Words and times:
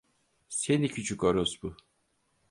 Seni 0.49 0.89
küçük 0.89 1.23
orospu! 1.23 1.75